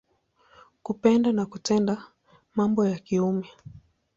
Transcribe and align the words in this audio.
Kupenda 0.83 1.31
na 1.31 1.45
kutenda 1.45 2.03
mambo 2.55 2.85
ya 2.87 2.99
kiume. 2.99 3.49